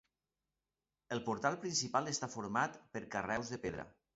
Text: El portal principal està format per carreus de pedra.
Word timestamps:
El 1.17 1.21
portal 1.27 1.59
principal 1.65 2.11
està 2.15 2.31
format 2.37 2.81
per 2.97 3.07
carreus 3.17 3.57
de 3.57 3.63
pedra. 3.69 3.91